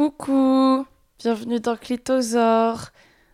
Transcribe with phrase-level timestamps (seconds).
[0.00, 0.86] Coucou,
[1.18, 2.88] bienvenue dans Clitosaure.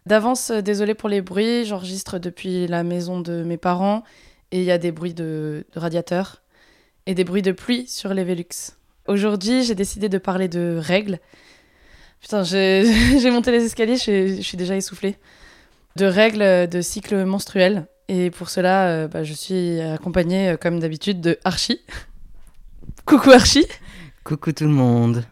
[0.04, 4.02] D'avance, euh, désolé pour les bruits, j'enregistre depuis la maison de mes parents
[4.50, 6.42] et il y a des bruits de, radiateurs
[7.06, 8.72] et des bruits de pluie sur les Velux.
[9.06, 11.20] Aujourd'hui, j'ai décidé de parler de règles.
[12.20, 12.82] Putain, j'ai
[13.30, 15.18] monté les escaliers, je, suis déjà essoufflée.
[15.94, 17.86] De règles de cycle menstruel.
[18.08, 21.82] Et pour cela, euh, bah, je suis accompagnée, euh, comme d'habitude, de Archie.
[23.04, 23.68] Coucou Archie.
[24.24, 25.24] Coucou tout le monde.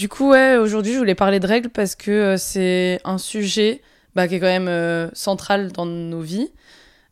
[0.00, 3.82] Du coup, ouais, aujourd'hui, je voulais parler de règles parce que euh, c'est un sujet
[4.14, 6.50] bah, qui est quand même euh, central dans nos vies.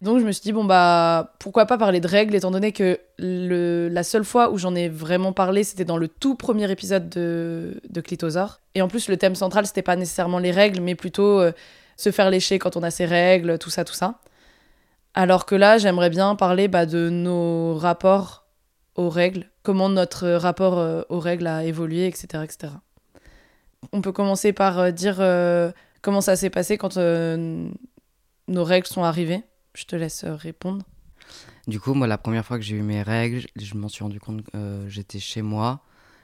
[0.01, 2.99] Donc, je me suis dit, bon, bah, pourquoi pas parler de règles, étant donné que
[3.19, 7.79] la seule fois où j'en ai vraiment parlé, c'était dans le tout premier épisode de,
[7.91, 8.59] de Clitosaure.
[8.75, 11.53] Et en plus, le thème central, c'était pas nécessairement les règles, mais plutôt euh,
[11.99, 14.19] se faire lécher quand on a ses règles, tout ça, tout ça.
[15.13, 18.47] Alors que là, j'aimerais bien parler bah, de nos rapports
[18.95, 22.43] aux règles, comment notre rapport aux règles a évolué, etc.
[22.43, 22.73] etc.
[23.93, 25.71] On peut commencer par euh, dire euh,
[26.03, 27.69] comment ça s'est passé quand euh,
[28.49, 29.43] nos règles sont arrivées.
[29.75, 30.85] Je te laisse répondre.
[31.67, 34.19] Du coup, moi, la première fois que j'ai eu mes règles, je m'en suis rendu
[34.19, 35.83] compte que j'étais chez moi.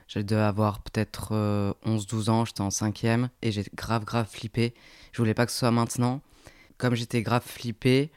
[0.08, 4.74] J'allais avoir peut-être euh, 11-12 ans, j'étais en cinquième et j'ai grave, grave flippé.
[5.12, 6.20] Je voulais pas que ce soit maintenant.
[6.76, 8.10] Comme j'étais grave flippé,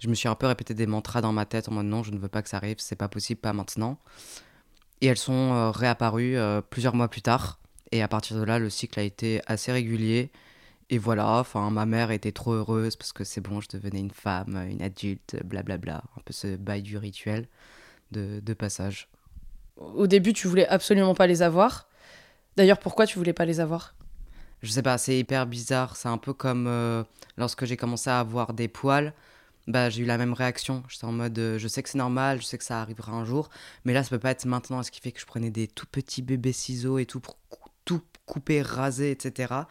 [0.00, 2.12] je me suis un peu répété des mantras dans ma tête en mode non, je
[2.12, 3.98] ne veux pas que ça arrive, c'est pas possible, pas maintenant.
[5.00, 6.36] Et elles sont réapparues
[6.70, 7.58] plusieurs mois plus tard.
[7.92, 10.30] Et à partir de là, le cycle a été assez régulier.
[10.90, 14.10] Et voilà, enfin, ma mère était trop heureuse parce que c'est bon, je devenais une
[14.10, 16.02] femme, une adulte, blablabla.
[16.16, 17.48] Un peu ce bail du rituel
[18.10, 19.08] de, de passage.
[19.76, 21.88] Au début, tu voulais absolument pas les avoir.
[22.56, 23.94] D'ailleurs, pourquoi tu voulais pas les avoir?
[24.62, 25.96] Je sais pas, c'est hyper bizarre.
[25.96, 27.04] C'est un peu comme euh,
[27.36, 29.12] lorsque j'ai commencé à avoir des poils.
[29.66, 30.82] Bah, j'ai eu la même réaction.
[30.88, 33.24] J'étais en mode, euh, je sais que c'est normal, je sais que ça arrivera un
[33.24, 33.48] jour,
[33.84, 34.82] mais là, ça peut pas être maintenant.
[34.82, 37.36] Ce qui fait que je prenais des tout petits bébés ciseaux et tout pour
[37.84, 39.66] tout couper, raser, etc.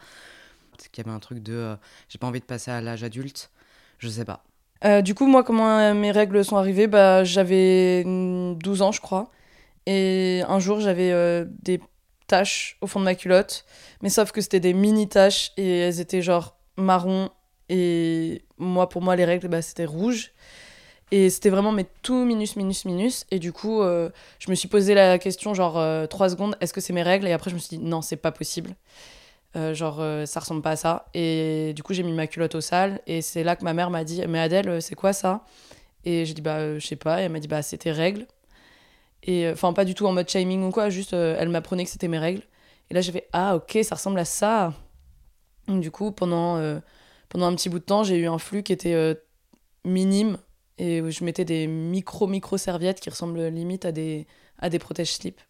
[0.70, 1.76] Parce qu'il y avait un truc de, euh,
[2.08, 3.50] j'ai pas envie de passer à l'âge adulte.
[3.98, 4.44] Je sais pas.
[4.84, 6.86] Euh, du coup, moi, comment euh, mes règles sont arrivées?
[6.86, 9.30] Bah, J'avais mm, 12 ans, je crois.
[9.86, 11.80] Et un jour, j'avais des
[12.28, 13.64] taches au fond de ma culotte.
[14.00, 17.30] Mais sauf que c'était des mini taches et elles étaient genre marron.
[17.68, 20.32] Et moi, pour moi, les règles, bah, c'était rouge.
[21.12, 23.26] Et c'était vraiment mais tout minus, minus, minus.
[23.30, 24.08] Et du coup, euh,
[24.38, 27.28] je me suis posé la question, genre, euh, 3 secondes, est-ce que c'est mes règles?
[27.28, 28.74] Et après, je me suis dit, non, c'est pas possible.
[29.54, 31.10] Euh, genre, euh, ça ressemble pas à ça.
[31.12, 33.02] Et du coup, j'ai mis ma culotte au sale.
[33.06, 35.44] Et c'est là que ma mère m'a dit, mais Adèle, c'est quoi ça?
[36.06, 37.20] Et j'ai dit, bah, je sais pas.
[37.20, 38.26] Et elle m'a dit, bah, c'est tes règles.
[39.22, 42.08] Et enfin, pas du tout en mode shaming ou quoi, juste elle m'apprenait que c'était
[42.08, 42.42] mes règles.
[42.90, 44.72] Et là, j'ai fait, ah, ok, ça ressemble à ça.
[45.68, 46.58] Donc, du coup, pendant,
[47.28, 49.14] pendant un petit bout de temps, j'ai eu un flux qui était
[49.84, 50.38] minime.
[50.78, 54.26] Et où je mettais des micro, micro serviettes qui ressemblent limite à des,
[54.58, 55.40] à des protège-slip.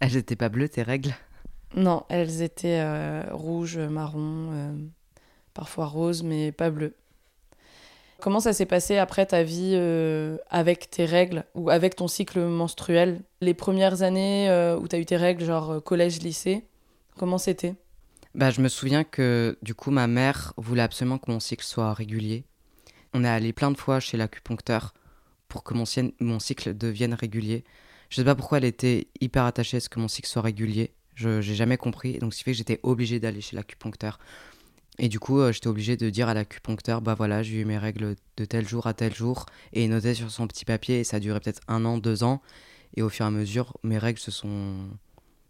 [0.00, 1.14] Elles étaient pas bleues, tes règles?
[1.74, 4.72] Non, elles étaient euh, rouges, marron, euh,
[5.54, 6.94] parfois roses, mais pas bleues.
[8.20, 12.40] Comment ça s'est passé après ta vie euh, avec tes règles ou avec ton cycle
[12.40, 13.22] menstruel?
[13.40, 14.50] Les premières années
[14.80, 16.64] où tu as eu tes règles, genre collège, lycée,
[17.16, 17.74] comment c'était?
[18.34, 21.94] Bah, je me souviens que du coup, ma mère voulait absolument que mon cycle soit
[21.94, 22.44] régulier.
[23.14, 24.94] On est allé plein de fois chez l'acupuncteur
[25.48, 27.64] pour que mon, cycle devienne régulier.
[28.10, 30.92] Je sais pas pourquoi elle était hyper attachée à ce que mon cycle soit régulier.
[31.14, 32.18] Je j'ai jamais compris.
[32.18, 34.18] Donc, ce qui fait que j'étais obligé d'aller chez l'acupuncteur.
[34.98, 37.78] Et du coup, euh, j'étais obligé de dire à l'acupuncteur bah voilà, j'ai eu mes
[37.78, 39.46] règles de tel jour à tel jour.
[39.72, 41.00] Et il notait sur son petit papier.
[41.00, 42.42] Et ça a duré peut-être un an, deux ans.
[42.96, 44.88] Et au fur et à mesure, mes règles se sont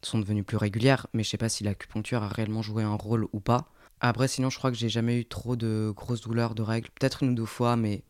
[0.02, 3.26] sont devenues plus régulières, mais je sais pas si l'acupuncture a réellement joué un rôle
[3.32, 3.68] ou pas.
[4.00, 6.88] Après, sinon, je crois que j'ai jamais eu trop de grosses douleurs de règles.
[6.90, 8.02] Peut-être une ou deux fois, mais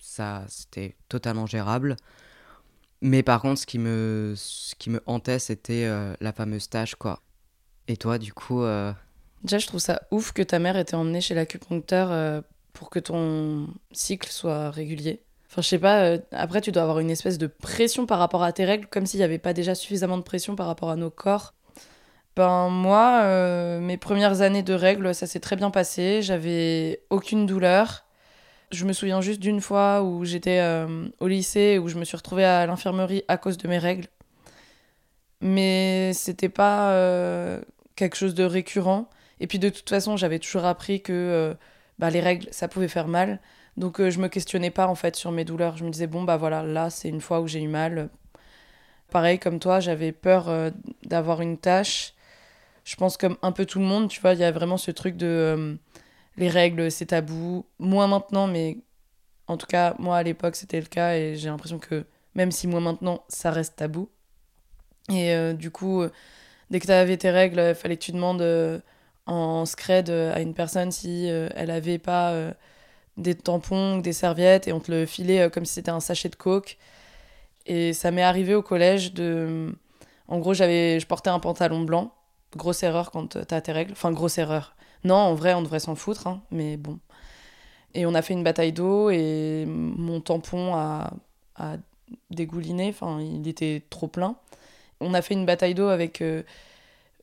[0.00, 1.96] ça, c'était totalement gérable.
[3.00, 6.94] Mais par contre, ce qui me, ce qui me hantait, c'était euh, la fameuse tâche,
[6.94, 7.20] quoi.
[7.88, 8.92] Et toi, du coup, euh,
[9.44, 12.40] Déjà, je trouve ça ouf que ta mère ait été emmenée chez l'acupuncteur euh,
[12.72, 15.22] pour que ton cycle soit régulier.
[15.48, 18.52] Enfin, je sais pas, après, tu dois avoir une espèce de pression par rapport à
[18.52, 21.10] tes règles, comme s'il n'y avait pas déjà suffisamment de pression par rapport à nos
[21.10, 21.54] corps.
[22.36, 26.20] Ben, moi, euh, mes premières années de règles, ça s'est très bien passé.
[26.20, 28.04] J'avais aucune douleur.
[28.72, 32.16] Je me souviens juste d'une fois où j'étais euh, au lycée, où je me suis
[32.16, 34.06] retrouvée à l'infirmerie à cause de mes règles.
[35.40, 37.60] Mais c'était pas euh,
[37.94, 39.08] quelque chose de récurrent.
[39.40, 41.56] Et puis de toute façon, j'avais toujours appris que
[41.98, 43.40] bah, les règles, ça pouvait faire mal.
[43.78, 45.76] Donc je me questionnais pas en fait sur mes douleurs.
[45.78, 48.10] Je me disais, bon, bah voilà, là, c'est une fois où j'ai eu mal.
[49.10, 50.50] Pareil comme toi, j'avais peur
[51.04, 52.15] d'avoir une tâche.
[52.86, 54.92] Je pense comme un peu tout le monde, tu vois, il y a vraiment ce
[54.92, 55.74] truc de euh,
[56.36, 57.66] les règles, c'est tabou.
[57.80, 58.78] Moins maintenant, mais
[59.48, 62.04] en tout cas, moi à l'époque, c'était le cas et j'ai l'impression que
[62.36, 64.08] même si moi maintenant, ça reste tabou.
[65.10, 66.12] Et euh, du coup, euh,
[66.70, 68.82] dès que tu avais tes règles, il fallait que tu demandes
[69.26, 72.32] en scred à une personne si elle avait pas
[73.16, 76.28] des tampons ou des serviettes et on te le filait comme si c'était un sachet
[76.28, 76.78] de coke.
[77.66, 79.74] Et ça m'est arrivé au collège de.
[80.28, 82.15] En gros, j'avais, je portais un pantalon blanc.
[82.54, 83.92] Grosse erreur quand t'as tes règles.
[83.92, 84.76] Enfin, grosse erreur.
[85.04, 86.98] Non, en vrai, on devrait s'en foutre, hein, mais bon.
[87.94, 91.10] Et on a fait une bataille d'eau et mon tampon a,
[92.30, 92.88] dégouliné.
[92.90, 94.36] Enfin, il était trop plein.
[95.00, 96.42] On a fait une bataille d'eau avec euh,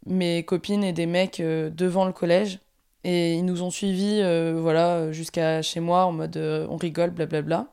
[0.07, 2.59] mes copines et des mecs euh, devant le collège.
[3.03, 7.67] Et ils nous ont suivis euh, voilà, jusqu'à chez moi en mode on rigole, blablabla.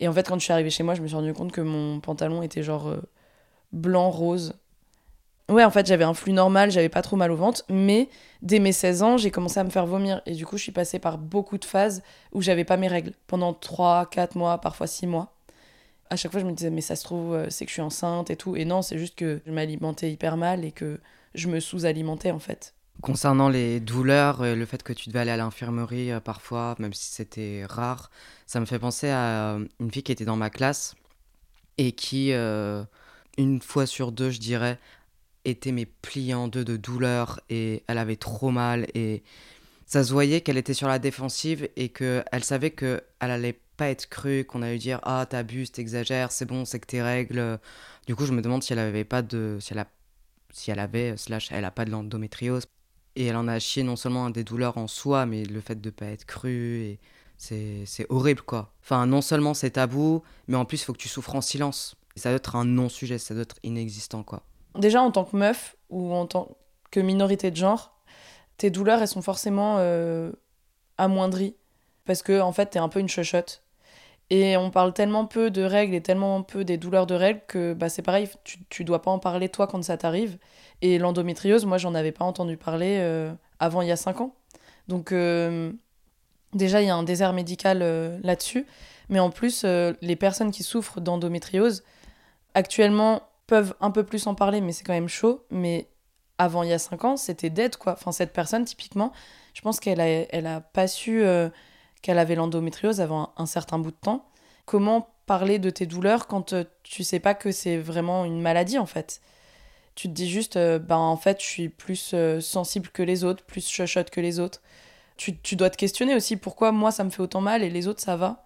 [0.00, 1.60] Et en fait, quand je suis arrivée chez moi, je me suis rendu compte que
[1.60, 2.94] mon pantalon était genre
[3.72, 4.54] blanc-rose.
[5.50, 8.08] Ouais, en fait, j'avais un flux normal, j'avais pas trop mal au ventre, mais
[8.40, 10.22] dès mes 16 ans, j'ai commencé à me faire vomir.
[10.24, 13.12] Et du coup, je suis passée par beaucoup de phases où j'avais pas mes règles.
[13.26, 15.32] Pendant 3, 4 mois, parfois 6 mois.
[16.08, 17.82] À chaque fois, je me disais, mais ça se trouve, euh, c'est que je suis
[17.82, 18.54] enceinte et tout.
[18.54, 21.00] Et non, c'est juste que je m'alimentais hyper mal et que
[21.34, 22.74] je me sous-alimentais en fait.
[23.02, 27.10] Concernant les douleurs, le fait que tu devais aller à l'infirmerie euh, parfois, même si
[27.12, 28.10] c'était rare,
[28.46, 30.94] ça me fait penser à euh, une fille qui était dans ma classe
[31.78, 32.30] et qui,
[33.38, 34.78] une fois sur deux, je dirais,
[35.44, 39.22] était mes pliés en deux de douleur et elle avait trop mal et
[39.86, 44.08] ça se voyait qu'elle était sur la défensive et qu'elle savait qu'elle allait pas être
[44.08, 47.58] crue, qu'on allait dire ah t'abuses, t'exagères, c'est bon, c'est que tes règles.
[48.06, 49.84] Du coup, je me demande si elle avait pas de, si elle
[50.52, 52.64] si elle avait slash elle a pas de l'endométriose
[53.16, 55.90] et elle en a chié non seulement des douleurs en soi, mais le fait de
[55.90, 57.00] pas être crue, et
[57.36, 58.72] c'est, horrible quoi.
[58.82, 61.96] Enfin, non seulement c'est tabou, mais en plus il faut que tu souffres en silence.
[62.16, 64.44] ça doit être un non-sujet, ça doit être inexistant quoi.
[64.76, 66.56] Déjà en tant que meuf, ou en tant
[66.90, 67.92] que minorité de genre,
[68.56, 70.32] tes douleurs elles sont forcément euh,
[70.98, 71.54] amoindries.
[72.04, 73.62] Parce que en fait t'es un peu une chochotte.
[74.32, 77.74] Et on parle tellement peu de règles et tellement peu des douleurs de règles que
[77.74, 80.38] bah, c'est pareil, tu, tu dois pas en parler toi quand ça t'arrive.
[80.82, 84.34] Et l'endométriose, moi, j'en avais pas entendu parler euh, avant il y a 5 ans.
[84.86, 85.72] Donc, euh,
[86.54, 87.80] déjà, il y a un désert médical
[88.22, 88.66] là-dessus.
[89.08, 91.82] Mais en plus, les personnes qui souffrent d'endométriose,
[92.54, 95.44] actuellement, peuvent un peu plus en parler, mais c'est quand même chaud.
[95.50, 95.88] Mais
[96.38, 97.92] avant il y a 5 ans, c'était dead, quoi.
[97.92, 99.12] Enfin, cette personne, typiquement,
[99.52, 101.22] je pense qu'elle a, elle a pas su
[102.02, 104.24] qu'elle avait l'endométriose avant un, certain bout de temps.
[104.66, 108.86] Comment parler de tes douleurs quand tu sais pas que c'est vraiment une maladie, en
[108.86, 109.20] fait?
[109.94, 113.24] Tu te dis juste, euh, ben en fait, je suis plus euh, sensible que les
[113.24, 114.62] autres, plus chuchote que les autres.
[115.16, 117.86] Tu, tu, dois te questionner aussi pourquoi moi ça me fait autant mal et les
[117.88, 118.44] autres ça va?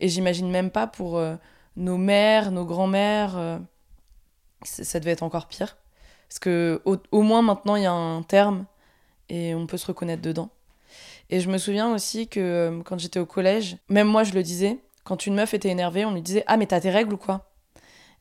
[0.00, 1.36] Et j'imagine même pas pour euh,
[1.76, 3.60] nos mères, nos grands-mères,
[4.62, 5.76] ça devait être encore pire.
[6.28, 8.66] Parce que au, moins maintenant il y a un terme
[9.28, 10.50] et on peut se reconnaître dedans.
[11.30, 14.78] Et je me souviens aussi que quand j'étais au collège, même moi je le disais,
[15.04, 17.50] quand une meuf était énervée, on lui disait Ah, mais t'as tes règles ou quoi?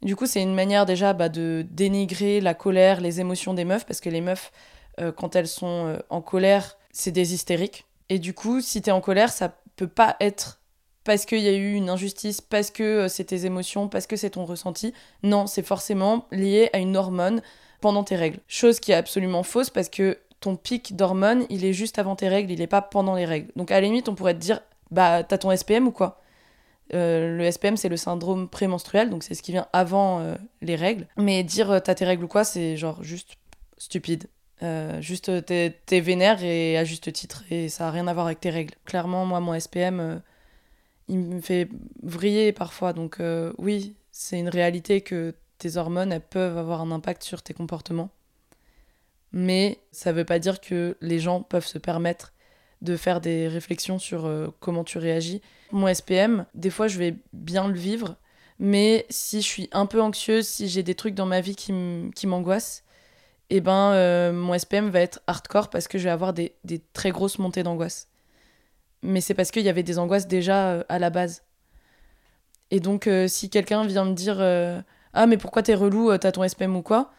[0.01, 3.86] Du coup, c'est une manière déjà bah, de dénigrer la colère, les émotions des meufs,
[3.86, 4.51] parce que les meufs,
[5.00, 7.86] euh, quand elles sont euh, en colère, c'est des hystériques.
[8.10, 10.62] Et du coup, si t'es en colère, ça peut pas être
[11.07, 14.18] parce qu'il y a eu une injustice, parce que euh, c'est tes émotions, parce que
[14.18, 14.94] c'est ton ressenti.
[15.24, 17.42] Non, c'est forcément lié à une hormone
[17.80, 18.39] pendant tes règles.
[18.50, 22.27] Chose qui est absolument fausse parce que ton pic d'hormones, il est juste avant tes
[22.27, 23.50] règles, il est pas pendant les règles.
[23.56, 24.59] Donc à la limite, on pourrait te dire,
[24.92, 26.21] bah t'as ton SPM ou quoi?
[26.94, 30.75] Euh, le SPM, c'est le syndrome prémenstruel, donc c'est ce qui vient avant euh, les
[30.75, 31.07] règles.
[31.15, 33.38] Mais dire t'as tes règles ou quoi, c'est genre juste
[33.77, 34.27] stupide.
[35.00, 38.50] juste t'es, vénère et à juste titre, et ça a rien à voir avec tes
[38.50, 38.74] règles.
[38.84, 40.22] Clairement, moi, mon SPM,
[41.08, 41.70] il me fait
[42.04, 43.22] vriller parfois, donc
[43.58, 48.10] oui, c'est une réalité que tes hormones, elles peuvent avoir un impact sur tes comportements.
[49.32, 52.34] Mais ça veut pas dire que les gens peuvent se permettre
[52.82, 55.42] de faire des réflexions sur euh, comment tu réagis.
[55.72, 58.16] Mon SPM, des fois, je vais bien le vivre,
[58.60, 62.28] mais si je suis un peu anxieuse, si j'ai des trucs dans ma vie qui
[62.28, 62.84] m'angoissent,
[63.50, 66.54] eh ben, euh, mon SPM va être hardcore parce que je vais avoir des,
[66.94, 68.10] très grosses montées d'angoisse.
[69.04, 71.44] Mais c'est parce qu'il y avait des angoisses déjà euh, à la base.
[72.72, 74.42] Et donc, si quelqu'un vient me dire
[75.13, 77.13] Ah, mais pourquoi t'es relou, t'as ton SPM ou quoi?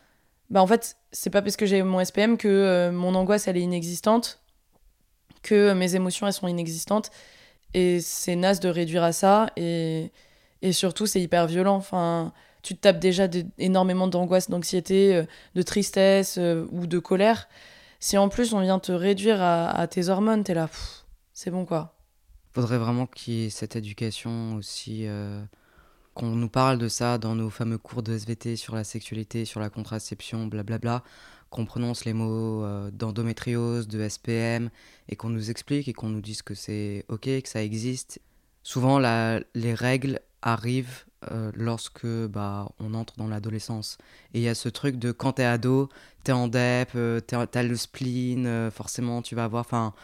[0.51, 3.63] Bah, en fait, c'est pas parce que j'ai mon SPM que mon angoisse, elle est
[3.63, 4.43] inexistante
[5.43, 7.11] que mes émotions, elles sont inexistantes.
[7.75, 9.51] Et c'est naze de réduire à ça.
[9.57, 10.13] Et,
[10.63, 11.77] et surtout, c'est hyper violent.
[11.77, 12.33] Enfin,
[12.63, 13.27] tu te tapes déjà
[13.59, 17.49] énormément d'angoisse, d'anxiété, euh, de tristesse euh, ou de colère.
[18.01, 20.69] Si en plus on vient te réduire à, tes hormones, t'es là,
[21.39, 21.95] c'est bon quoi.
[22.53, 25.41] Faudrait vraiment qu'il y ait cette éducation aussi, euh,
[26.15, 29.61] qu'on nous parle de ça dans nos fameux cours de SVT sur la sexualité, sur
[29.61, 31.05] la contraception, blablabla
[31.49, 34.69] qu'on prononce les mots euh, d'endométriose, de SPM,
[35.09, 38.21] et qu'on nous explique et qu'on nous dise que c'est ok, que ça existe.
[38.65, 43.99] Souvent, la, les règles, arrive euh, lorsque bah, on entre dans l'adolescence.
[44.35, 45.89] Et il y a ce truc de quand t'es ado,
[46.23, 49.67] t'es en dep, euh, t'as le spleen, euh, forcément tu vas avoir.
[49.67, 49.95] Enfin,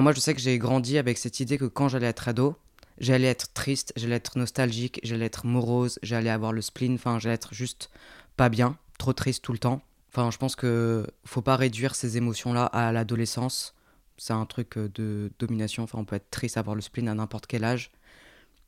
[0.00, 2.56] moi je sais que j'ai grandi avec cette idée que quand j'allais être ado,
[2.98, 7.36] j'allais être triste, j'allais être nostalgique, j'allais être morose, j'allais avoir le spleen, enfin j'allais
[7.36, 7.90] être juste
[8.36, 9.80] pas bien, trop triste tout le temps.
[10.12, 13.74] Enfin, je pense que faut pas réduire ces émotions-là à l'adolescence.
[14.16, 15.82] C'est un truc de domination.
[15.84, 17.90] Enfin, on peut être triste, avoir le spleen à n'importe quel âge.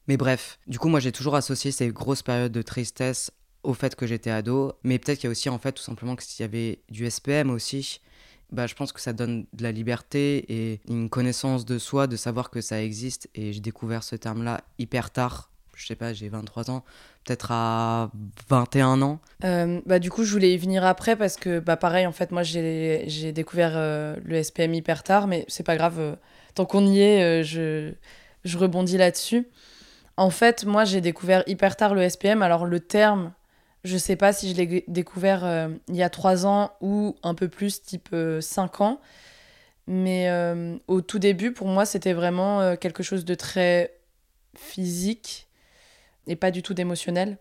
[0.08, 3.30] Mais bref, du coup, moi j'ai toujours associé ces grosses périodes de tristesse
[3.66, 4.72] au fait que j'étais ado.
[4.84, 7.08] Mais peut-être qu'il y a aussi, en fait, tout simplement que s'il y avait du
[7.10, 8.00] SPM aussi,
[8.52, 12.16] bah, je pense que ça donne de la liberté et une connaissance de soi, de
[12.16, 13.28] savoir que ça existe.
[13.34, 15.50] Et j'ai découvert ce terme-là hyper tard.
[15.75, 16.84] Je sais pas, j'ai 23 ans,
[17.25, 18.10] peut-être à
[18.48, 19.20] 21 ans.
[19.44, 22.30] Euh, bah, du coup, je voulais y venir après parce que, bah, pareil, en fait,
[22.30, 25.98] moi j'ai découvert euh, le SPM hyper tard, mais c'est pas grave.
[25.98, 26.16] Euh,
[26.54, 27.92] tant qu'on y est, je,
[28.44, 29.46] je rebondis là-dessus.
[30.16, 32.42] En fait, moi, j'ai découvert hyper tard le SPM.
[32.42, 33.32] Alors, le terme,
[33.85, 37.35] je sais pas si je l'ai découvert euh, il y a trois ans ou un
[37.35, 39.00] peu plus, type euh, cinq ans.
[39.87, 43.94] Mais euh, au tout début, pour moi, c'était vraiment quelque chose de très
[44.56, 45.46] physique
[46.26, 47.38] et pas du tout d'émotionnel.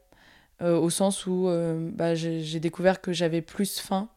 [0.62, 1.50] au sens où
[1.94, 4.10] bah, j'ai découvert que j'avais plus faim,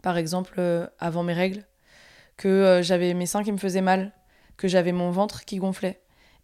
[0.00, 0.62] par exemple,
[0.98, 1.64] avant mes règles,
[2.38, 4.12] que j'avais mes seins qui me faisaient mal,
[4.56, 6.01] que j'avais mon ventre qui gonflait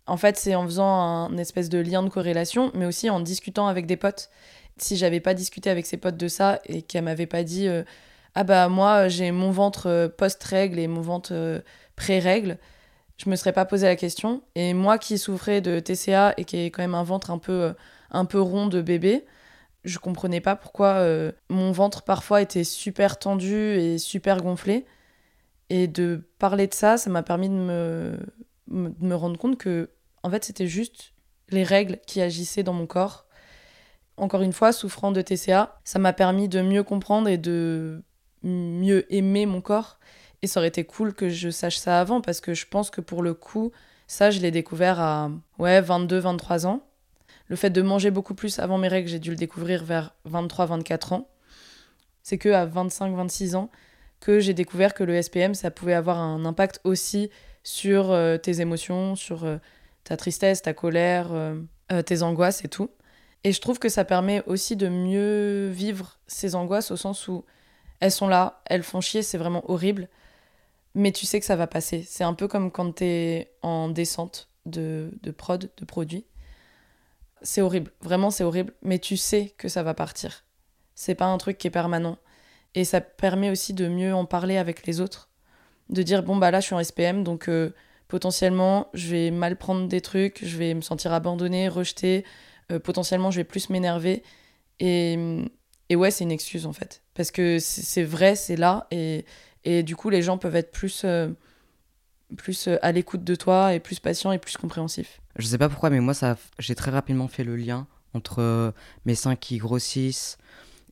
[0.09, 3.69] en fait, c'est en faisant un espèce de lien de corrélation, mais aussi en discutant
[3.69, 4.31] avec des potes.
[4.79, 7.83] Si j'avais pas discuté avec ces potes de ça et qu'elles m'avaient pas dit euh,
[8.35, 11.61] ah bah moi j'ai mon ventre euh, post-règle et mon ventre euh,
[11.97, 12.59] pré-règle,
[13.19, 14.43] je me serais pas posé la question.
[14.55, 17.75] Et moi qui souffrais de TCA et qui ai quand même un ventre un peu
[18.11, 19.27] un peu rond de bébé,
[19.85, 21.05] je comprenais pas pourquoi
[21.51, 24.87] mon ventre parfois était super tendu et super gonflé.
[25.71, 28.19] Et de parler de ça, ça m'a permis de me,
[28.69, 29.91] de me rendre compte que
[30.23, 31.13] en fait, c'était juste
[31.51, 33.27] les règles qui agissaient dans mon corps.
[34.17, 38.03] Encore une fois, souffrant de TCA, ça m'a permis de mieux comprendre et de
[38.43, 39.99] mieux aimer mon corps.
[40.43, 43.01] Et ça aurait été cool que je sache ça avant parce que je pense que
[43.01, 43.73] pour le coup,
[44.07, 46.83] ça, je l'ai découvert à ouais, 22, 23 ans.
[47.47, 50.67] Le fait de manger beaucoup plus avant mes règles, j'ai dû le découvrir vers 23,
[50.67, 51.29] 24 ans.
[52.23, 53.71] C'est que à 25, 26 ans
[54.21, 57.31] que j'ai découvert que le SPM, ça pouvait avoir un impact aussi
[57.63, 59.59] sur euh, tes émotions, sur euh,
[60.09, 61.61] ta tristesse, ta colère, euh,
[61.93, 62.91] euh, tes angoisses et tout.
[63.45, 67.45] Et je trouve que ça permet aussi de mieux vivre ces angoisses au sens où
[68.01, 70.09] elles sont là, elles font chier, c'est vraiment horrible,
[70.95, 72.05] mais tu sais que ça va passer.
[72.09, 76.25] C'est un peu comme quand t'es en descente de, de prod, de produit.
[77.43, 80.45] C'est horrible, vraiment c'est horrible, mais tu sais que ça va partir.
[80.95, 82.17] C'est pas un truc qui est permanent.
[82.75, 85.29] Et ça permet aussi de mieux en parler avec les autres.
[85.91, 87.73] De dire, bon, bah là, je suis en SPM, donc euh,
[88.09, 92.25] potentiellement, je vais mal prendre des trucs, je vais me sentir abandonnée, rejetée,
[92.73, 94.23] euh, potentiellement, je vais plus m'énerver.
[94.81, 95.17] Et,
[95.95, 97.03] ouais, c'est une excuse en fait.
[97.15, 99.25] Parce que c'est vrai, c'est là, et,
[99.83, 101.29] du coup, les gens peuvent être plus, euh,
[102.37, 105.21] plus euh, à l'écoute de toi, et plus patients, et plus compréhensifs.
[105.37, 106.15] Je sais pas pourquoi, mais moi,
[106.59, 108.73] j'ai très rapidement fait le lien entre
[109.05, 110.39] mes seins qui grossissent,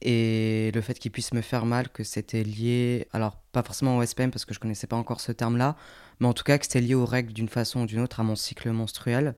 [0.03, 4.05] et le fait qu'ils puissent me faire mal, que c'était lié, alors pas forcément au
[4.05, 5.77] SPM parce que je connaissais pas encore ce terme-là,
[6.21, 8.23] mais en tout cas que c'était lié aux règles d'une façon ou d'une autre à
[8.23, 9.35] mon cycle menstruel.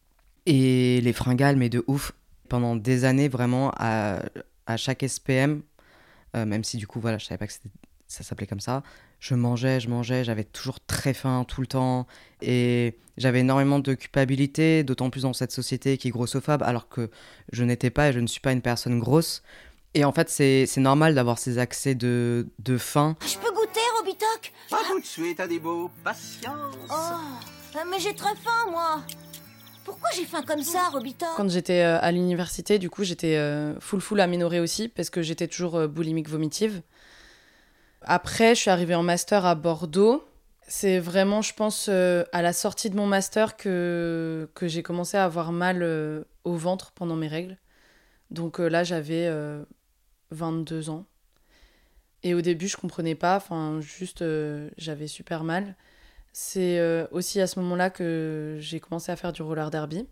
[0.47, 2.13] Et les fringales, mais de ouf,
[2.49, 4.21] pendant des années vraiment à,
[4.67, 5.63] à chaque SPM,
[6.37, 7.53] euh, même si du coup voilà, je savais pas que
[8.07, 8.83] ça s'appelait comme ça,
[9.21, 12.07] je mangeais, je mangeais, j'avais toujours très faim tout le temps
[12.41, 17.11] et j'avais énormément de culpabilité, d'autant plus dans cette société qui est grossophobe, alors que
[17.53, 19.43] je n'étais pas et je ne suis pas une personne grosse.
[19.95, 23.17] Et en fait, c'est normal d'avoir ces accès de, de faim.
[23.27, 23.48] Je peux
[24.71, 26.75] Pas tout de suite, beau patience.
[26.91, 29.03] Oh, mais j'ai très faim, moi.
[29.89, 33.81] Pourquoi j'ai faim comme ça, Robitoc Quand j'étais euh, à l'université, du coup, j'étais euh,
[33.81, 36.83] full full aménorée aussi, parce que j'étais toujours euh, boulimique vomitive.
[38.03, 40.29] Après, je suis arrivée en master à Bordeaux.
[40.67, 45.25] C'est vraiment, je pense, à la sortie de mon master que, que j'ai commencé à
[45.25, 45.83] avoir mal
[46.45, 47.57] au ventre pendant mes règles.
[48.31, 49.33] Donc là, j'avais
[50.31, 51.07] 22 ans.
[52.25, 55.77] Et au début, je comprenais pas, enfin, juste, euh, j'avais super mal.
[56.33, 60.07] C'est euh, aussi à ce moment-là que j'ai commencé à faire du roller derby.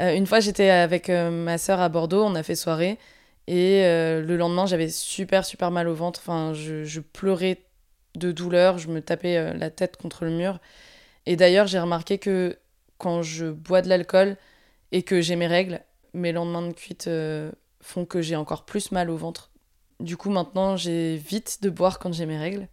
[0.00, 2.98] Euh, une fois, j'étais avec ma sœur à Bordeaux, on a fait soirée,
[3.46, 6.20] et le lendemain, j'avais super, super mal au ventre.
[6.22, 7.62] Enfin, je, je pleurais
[8.16, 10.58] de douleur, je me tapais la tête contre le mur.
[11.26, 12.58] Et d'ailleurs, j'ai remarqué que
[12.98, 14.36] quand je bois de l'alcool
[14.92, 15.80] et que j'ai mes règles,
[16.14, 17.08] mes lendemains de cuite
[17.80, 19.50] font que j'ai encore plus mal au ventre.
[20.00, 22.68] Du coup, maintenant, j'ai vite de boire quand j'ai mes règles.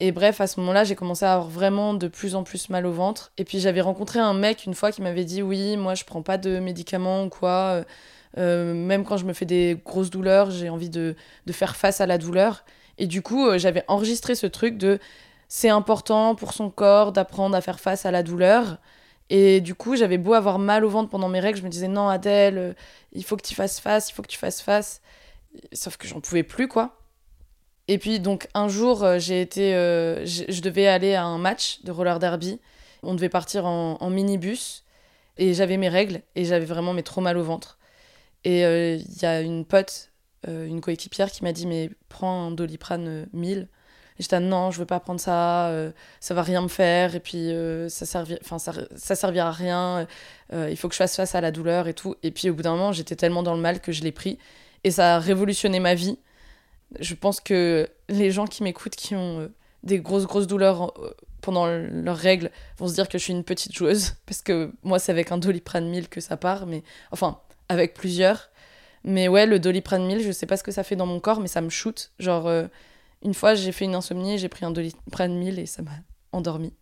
[0.00, 2.86] Et bref, à ce moment-là, j'ai commencé à avoir vraiment de plus en plus mal
[2.86, 3.32] au ventre.
[3.38, 6.22] Et puis j'avais rencontré un mec une fois qui m'avait dit oui, moi je prends
[6.22, 7.84] pas de médicaments ou quoi.
[8.38, 11.14] Euh, même quand je me fais des grosses douleurs, j'ai envie de,
[11.46, 12.64] de, faire face à la douleur.
[12.98, 14.98] Et du coup, euh, j'avais enregistré ce truc de
[15.48, 18.78] c'est important pour son corps d'apprendre à faire face à la douleur.
[19.30, 21.88] Et du coup, j'avais beau avoir mal au ventre pendant mes règles, je me disais
[21.88, 22.72] non, Adèle, euh,
[23.12, 25.00] il faut que tu fasses face, il faut que tu fasses face.
[25.72, 26.98] Sauf que j'en pouvais plus, quoi.
[27.88, 29.74] Et puis, donc, un jour, euh, j'ai été.
[29.74, 32.60] Euh, je devais aller à un match de roller derby.
[33.02, 34.84] On devait partir en, en minibus.
[35.38, 36.22] Et j'avais mes règles.
[36.34, 37.78] Et j'avais vraiment mais trop mal au ventre.
[38.44, 40.10] Et il y a une pote,
[40.48, 43.68] une coéquipière, qui m'a dit Mais prends un doliprane 1000.
[44.18, 45.90] Et j'étais non, je veux pas prendre ça, euh,
[46.20, 48.36] ça va rien me faire, et puis euh, ça, servi...
[48.42, 50.06] enfin, ça, ça servira à rien,
[50.52, 52.16] euh, il faut que je fasse face à la douleur et tout.
[52.22, 54.38] Et puis au bout d'un moment, j'étais tellement dans le mal que je l'ai pris,
[54.84, 56.18] et ça a révolutionné ma vie.
[57.00, 59.50] Je pense que les gens qui m'écoutent, qui ont
[59.82, 60.92] des grosses, grosses douleurs
[61.40, 64.98] pendant leurs règles, vont se dire que je suis une petite joueuse, parce que moi,
[64.98, 68.50] c'est avec un doliprane 1000 que ça part, mais enfin, avec plusieurs.
[69.04, 71.40] Mais ouais, le doliprane 1000, je sais pas ce que ça fait dans mon corps,
[71.40, 72.12] mais ça me shoot.
[72.20, 72.48] Genre,
[73.24, 75.90] une fois, j'ai fait une insomnie, j'ai pris un doliprane 1000 et ça m'a
[76.32, 76.72] endormi.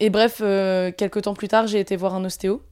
[0.00, 2.62] Et bref, euh, quelques temps plus tard, j'ai été voir un ostéo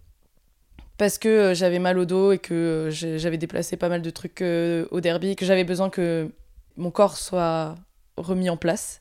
[0.99, 4.11] parce que euh, j'avais mal au dos et que euh, j'avais déplacé pas mal de
[4.11, 6.31] trucs au derby, que j'avais besoin que
[6.76, 7.76] mon corps soit
[8.17, 9.00] remis en place.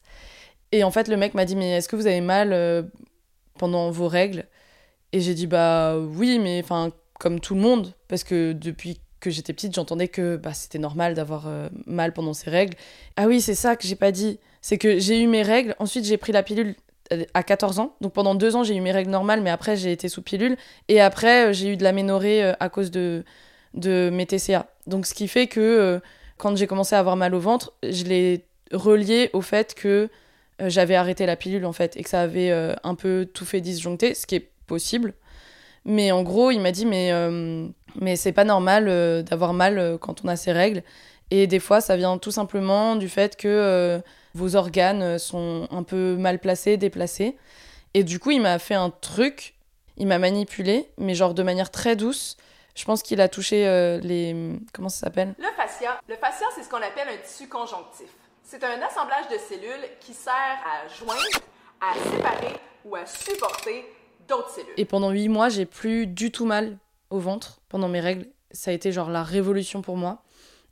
[0.72, 2.89] Et en fait, le mec m'a dit Mais est-ce que vous avez mal
[3.58, 4.46] pendant vos règles?
[5.12, 9.30] Et j'ai dit Bah oui, mais enfin, comme tout le monde, parce que depuis que
[9.30, 12.75] j'étais petite, j'entendais que bah, c'était normal d'avoir euh, mal pendant ces règles.
[13.16, 14.39] Ah oui, c'est ça que j'ai pas dit.
[14.62, 16.87] C'est que j'ai eu mes règles, ensuite j'ai pris la pilule euh,
[17.33, 17.95] à 14 ans.
[18.01, 20.57] Donc pendant deux ans, j'ai eu mes règles normales, mais après j'ai été sous pilule.
[20.87, 23.23] Et après, euh, j'ai eu de l'aménorrhée à cause de,
[23.73, 24.67] de mes TCA.
[24.87, 26.01] Donc ce qui fait que
[26.37, 30.09] quand j'ai commencé à avoir mal au ventre, je l'ai relié au fait que
[30.59, 32.51] j'avais arrêté la pilule en fait et que ça avait
[32.83, 35.13] un peu tout fait disjoncter, ce qui est possible.
[35.85, 37.11] Mais en gros, il m'a dit mais
[37.99, 40.83] mais c'est pas normal euh, d'avoir mal euh, quand on a ses règles.
[41.31, 43.99] Et des fois, ça vient tout simplement du fait que euh,
[44.38, 47.38] vos organes sont un peu mal placés, déplacés.
[47.94, 49.56] Et du coup, il m'a fait un truc,
[49.98, 52.38] il m'a manipulé, mais genre de manière très douce.
[52.75, 53.64] Je pense qu'il a touché
[54.03, 54.53] les.
[54.72, 55.33] Comment ça s'appelle?
[55.40, 56.00] Le fascia.
[56.07, 58.09] Le fascia, c'est ce qu'on appelle un tissu conjonctif.
[58.44, 61.22] C'est un assemblage de cellules qui sert à joindre,
[61.81, 63.85] à séparer ou à supporter
[64.27, 64.74] d'autres cellules.
[64.77, 66.77] Et pendant huit mois, j'ai plus du tout mal
[67.09, 68.27] au ventre pendant mes règles.
[68.51, 70.24] Ça a été genre la révolution pour moi.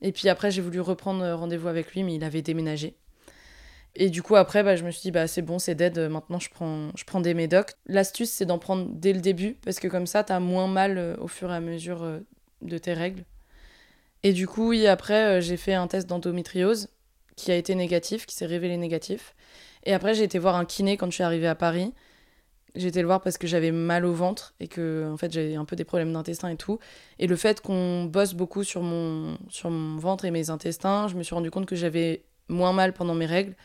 [0.02, 2.96] Et puis après, j'ai voulu reprendre euh, rendez-vous avec lui, mais il avait déménagé.
[3.96, 6.40] Et du coup, après, bah, je me suis dit, bah, c'est bon, c'est dead, maintenant
[6.40, 7.72] je prends, je prends des médocs.
[7.88, 11.16] L'astuce, c'est d'en prendre dès le début, parce que comme ça, t'as moins mal euh,
[11.20, 12.20] au fur et à mesure euh,
[12.62, 13.24] de tes règles.
[14.24, 16.90] Et du coup, oui, après, j'ai fait un test d'endométriose
[17.36, 19.36] qui a été négatif, qui s'est révélé négatif.
[19.84, 21.94] Et après, j'ai été voir un kiné quand je suis arrivée à Paris.
[22.76, 25.56] J'ai été le voir parce que j'avais mal au ventre et que en fait j'avais
[25.56, 26.80] un peu des problèmes d'intestin et tout.
[27.20, 31.16] Et le fait qu'on bosse beaucoup sur mon, sur mon ventre et mes intestins, je
[31.16, 33.56] me suis rendu compte que j'avais moins mal pendant mes règles.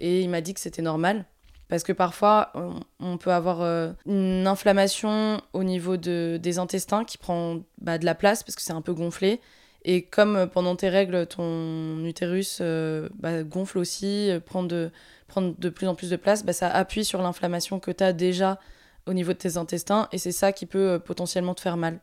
[0.00, 1.24] Et il m'a dit que c'était normal.
[1.68, 2.52] Parce que parfois,
[3.00, 8.04] on, peut avoir euh, une inflammation au niveau de, des intestins qui prend bah, de
[8.04, 9.40] la place parce que c'est un peu gonflé.
[9.84, 14.92] Et comme euh, pendant tes règles, ton utérus euh, bah, gonfle aussi, prend de,
[15.26, 18.12] prendre de plus en plus de place, bah, ça appuie sur l'inflammation que tu as
[18.12, 18.60] déjà
[19.06, 22.00] au niveau de tes intestins et c'est ça qui peut potentiellement te faire mal.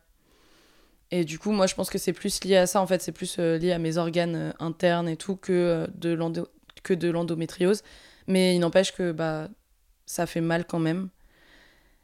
[1.10, 3.12] Et du coup, moi, je pense que c'est plus lié à ça, en fait, c'est
[3.12, 6.14] plus lié à mes organes internes et tout que de
[6.84, 7.82] que de l'endométriose.
[8.28, 9.48] Mais il n'empêche que bah,
[10.06, 11.08] ça fait mal quand même.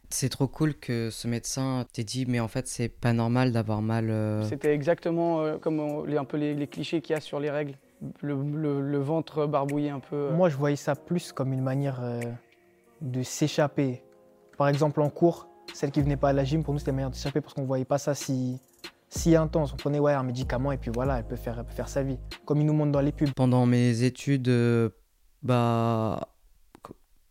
[0.09, 3.81] C'est trop cool que ce médecin t'ait dit, mais en fait, c'est pas normal d'avoir
[3.81, 4.13] mal.
[4.49, 7.77] C'était exactement comme un peu les, les clichés qu'il y a sur les règles
[8.23, 10.17] le, ventre barbouillé un peu.
[10.17, 10.33] Euh.
[10.33, 12.21] Moi, je voyais ça plus comme une manière euh,
[13.01, 14.03] de s'échapper.
[14.57, 16.97] Par exemple, en cours, celle qui venait pas à la gym, pour nous, c'était une
[16.97, 18.61] manière de s'échapper parce qu'on voyait pas ça si,
[19.11, 19.75] si intense.
[19.75, 22.19] On prenait ouais, un médicament et puis voilà, elle peut faire, faire sa vie.
[22.47, 23.31] Comme ils nous montrent dans les pubs.
[23.35, 24.89] Pendant mes études, euh,
[25.43, 26.29] bah,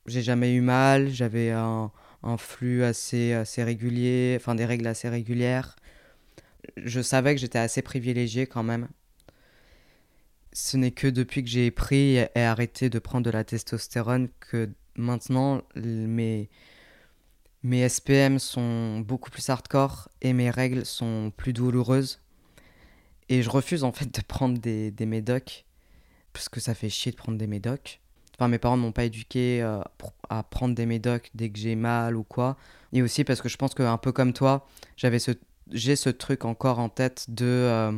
[0.05, 1.09] j'ai jamais eu mal.
[1.09, 5.75] J'avais un, un, flux assez, assez régulier, enfin des règles assez régulières.
[6.77, 8.87] Je savais que j'étais assez privilégié quand même
[10.53, 14.69] ce n'est que depuis que j'ai pris et arrêté de prendre de la testostérone que
[14.95, 16.49] maintenant mes,
[17.63, 22.19] mes SPM sont beaucoup plus hardcore et mes règles sont plus douloureuses.
[23.27, 25.65] Et je refuse en fait de prendre des, des médocs
[26.33, 27.99] parce que ça fait chier de prendre des médocs.
[28.37, 29.81] Enfin, mes parents ne m'ont pas éduqué euh,
[30.29, 32.55] à prendre des médocs dès que j'ai mal ou quoi.
[32.93, 35.31] Et aussi parce que je pense qu'un peu comme toi, j'avais ce,
[35.71, 37.45] j'ai ce truc encore en tête de.
[37.45, 37.91] Euh,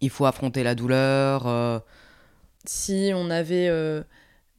[0.00, 1.46] il faut affronter la douleur.
[1.46, 1.78] Euh.
[2.64, 3.70] Si on avait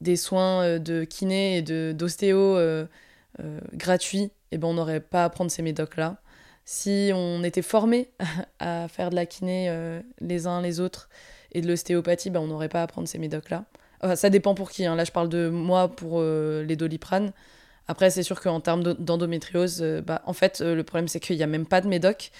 [0.00, 2.56] des soins de kiné et de d'ostéo
[3.74, 6.16] gratuits, et ben on n'aurait pas à prendre ces médocs-là.
[6.64, 8.10] Si on était formé
[8.58, 11.08] à faire de la kiné euh, les uns les autres
[11.52, 13.64] et de l'ostéopathie, ben on n'aurait pas à prendre ces médocs-là.
[14.14, 14.84] Ça dépend pour qui.
[14.84, 14.94] hein.
[14.94, 17.32] Là, je parle de moi pour euh, les doliprane.
[17.88, 21.18] Après, c'est sûr qu'en termes d'o- d'endométriose, euh, bah, en fait, euh, le problème, c'est
[21.18, 22.30] qu'il n'y a même pas de médoc.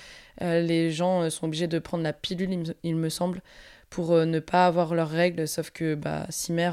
[0.42, 3.40] Euh, les gens euh, sont obligés de prendre la pilule, il me, semble,
[3.90, 5.48] pour euh, ne pas avoir leurs règles.
[5.48, 6.72] Sauf que bah, Cimer,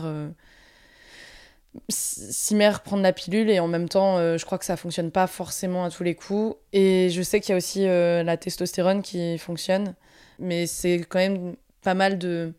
[1.75, 4.65] euh, C- Cimer prend de la pilule et en même temps, euh, je crois que
[4.65, 6.55] ça fonctionne pas forcément à tous les coups.
[6.73, 9.95] Et je sais qu'il y a aussi euh, la testostérone qui fonctionne,
[10.39, 12.53] mais c'est quand même pas mal de,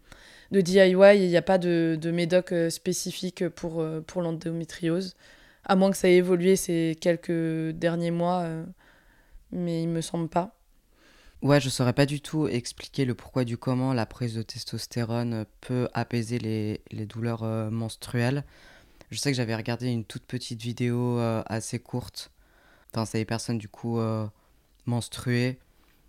[0.50, 1.16] de DIY.
[1.16, 5.14] Il n'y a pas de, de médoc euh, spécifique pour, pour l'endométriose.
[5.64, 8.46] À moins que ça ait évolué ces quelques derniers mois,
[9.50, 10.54] mais il me semble pas.
[11.42, 15.44] Ouais, je saurais pas du tout expliquer le pourquoi du comment la prise de testostérone
[15.60, 18.44] peut apaiser les, les douleurs menstruelles.
[19.10, 22.30] Je sais que j'avais regardé une toute petite vidéo euh, assez courte.
[22.92, 24.26] Enfin, c'est des personnes du coup euh,
[24.86, 25.58] menstruées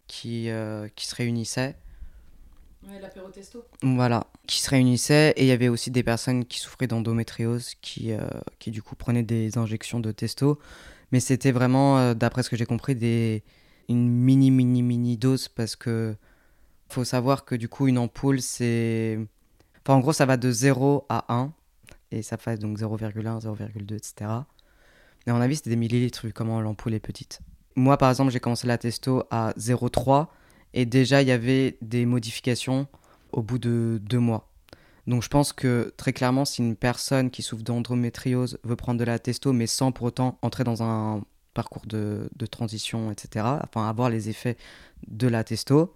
[0.08, 1.76] qui, euh, qui se réunissaient.
[2.88, 3.66] Ouais, l'apérotesto.
[3.82, 8.12] Voilà, qui se réunissaient et il y avait aussi des personnes qui souffraient d'endométriose qui,
[8.60, 10.60] qui du coup prenaient des injections de testo.
[11.12, 13.44] Mais c'était vraiment, d'après ce que j'ai compris, des,
[13.90, 16.16] une mini, mini, mini dose parce que
[16.90, 19.20] faut savoir que du coup, une ampoule, c'est.
[19.82, 21.54] Enfin, en gros, ça va de 0 à 1
[22.16, 24.32] et ça fait donc 0,1, 0,2, etc.
[25.28, 27.42] Et à mon avis, c'était des millilitres vu comment l'ampoule est petite.
[27.76, 30.28] Moi, par exemple, j'ai commencé la testo à 0,3
[30.74, 32.88] et déjà, il y avait des modifications
[33.32, 34.50] au bout de deux mois.
[35.08, 39.04] Donc je pense que très clairement, si une personne qui souffre d'endométriose veut prendre de
[39.04, 41.24] la testo, mais sans pour autant entrer dans un
[41.54, 44.58] parcours de, de transition, etc., enfin avoir les effets
[45.08, 45.96] de la testo,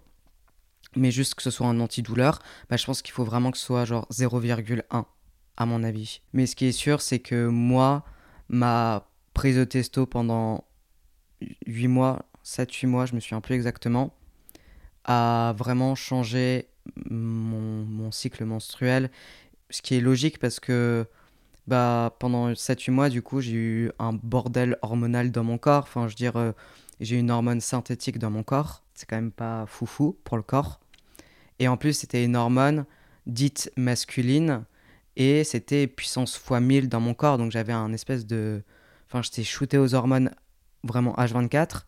[0.96, 3.64] mais juste que ce soit un antidouleur, bah, je pense qu'il faut vraiment que ce
[3.64, 5.04] soit genre 0,1
[5.60, 6.22] à mon avis.
[6.32, 8.02] Mais ce qui est sûr, c'est que moi,
[8.48, 10.64] ma prise de testo pendant
[11.66, 14.14] 8 mois, 7-8 mois, je me souviens plus exactement,
[15.04, 16.68] a vraiment changé
[17.04, 19.10] mon, cycle menstruel.
[19.68, 21.06] Ce qui est logique parce que
[21.66, 25.82] bah, pendant 7-8 mois, du coup, j'ai eu un bordel hormonal dans mon corps.
[25.82, 26.52] Enfin, je veux dire, euh,
[27.00, 28.82] j'ai une hormone synthétique dans mon corps.
[28.94, 30.80] C'est quand même pas foufou pour le corps.
[31.58, 32.86] Et en plus, c'était une hormone
[33.26, 34.64] dite masculine
[35.16, 37.38] et c'était puissance fois 1000 dans mon corps.
[37.38, 38.62] Donc j'avais un espèce de.
[39.08, 40.30] Enfin, j'étais shooté aux hormones
[40.84, 41.82] vraiment H24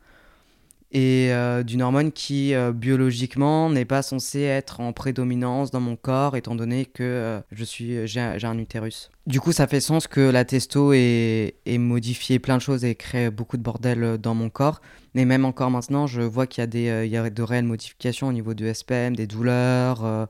[0.93, 5.97] et euh, d'une hormone qui euh, biologiquement n'est pas censée être en prédominance dans mon
[5.97, 9.11] corps étant donné que euh, je suis j'ai un utérus.
[9.27, 12.95] Du coup, ça fait sens que la testo ait, ait modifié plein de choses et
[12.95, 14.83] créé beaucoup de bordel dans mon corps.
[15.15, 17.65] Et même encore maintenant, je vois qu'il y a des il y a de réelles
[17.65, 20.29] modifications au niveau du SPM, des douleurs,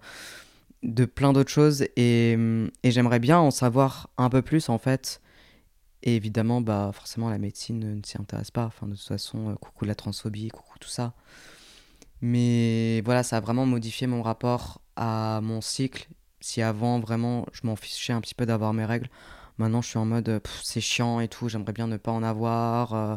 [0.82, 2.36] de plein d'autres choses et,
[2.84, 5.20] j'aimerais bien en savoir un peu plus en fait.
[6.02, 8.64] Et évidemment, bah, forcément, la médecine ne s'y intéresse pas.
[8.64, 11.14] Enfin, de toute façon, euh, coucou la transphobie, coucou tout ça.
[12.20, 16.08] Mais voilà, ça a vraiment modifié mon rapport à mon cycle.
[16.40, 19.08] Si avant, vraiment, je m'en fichais un petit peu d'avoir mes règles,
[19.58, 22.94] maintenant, je suis en mode, c'est chiant et tout, j'aimerais bien ne pas en avoir.
[22.94, 23.16] euh,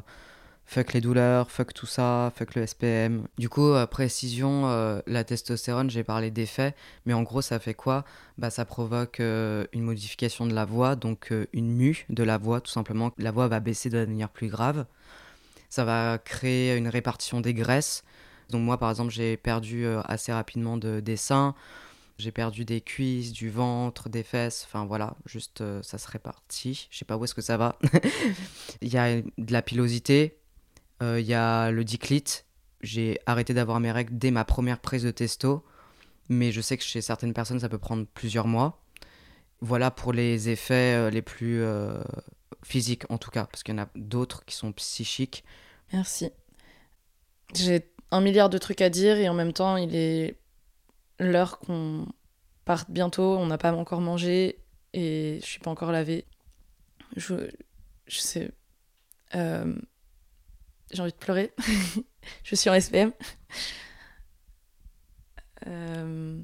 [0.65, 3.27] fuck les douleurs, fuck tout ça, fuck le SPM.
[3.37, 6.75] Du coup, euh, précision, euh, la testostérone, j'ai parlé d'effets,
[7.05, 8.03] mais en gros, ça fait quoi?
[8.37, 12.61] Bah, Ça provoque euh, une modification de la voix, donc une mue de la voix,
[12.61, 13.11] tout simplement.
[13.17, 14.85] La voix va baisser de manière plus grave.
[15.69, 18.03] Ça va créer une répartition des graisses.
[18.49, 21.55] Donc moi, par exemple, j'ai perdu assez rapidement de, des seins.
[22.17, 24.63] J'ai perdu des cuisses, du ventre, des fesses.
[24.67, 26.87] Enfin voilà, juste ça se répartit.
[26.91, 27.77] Je sais pas où est-ce que ça va.
[28.81, 30.37] Il y a de la pilosité.
[31.01, 32.45] Euh, Il y a le diclite.
[32.81, 35.65] J'ai arrêté d'avoir mes règles dès ma première prise de testo.
[36.29, 38.81] Mais je sais que chez certaines personnes, ça peut prendre plusieurs mois.
[39.61, 42.01] Voilà pour les effets euh, les plus euh,
[42.63, 43.45] physiques en tout cas.
[43.45, 45.43] Parce qu'il y en a d'autres qui sont psychiques.
[45.93, 46.31] Merci.
[47.53, 50.35] J'ai un milliard de trucs à dire et en même temps, il est
[51.19, 52.07] l'heure qu'on
[52.65, 53.37] parte bientôt.
[53.37, 54.59] On n'a pas encore mangé
[54.93, 56.25] et je suis pas encore lavée.
[57.15, 57.49] Je,
[58.07, 58.51] je sais.
[59.35, 59.75] Euh,
[60.91, 61.53] J'ai envie de pleurer.
[62.43, 63.11] je suis en SPM.
[65.67, 66.39] Euh,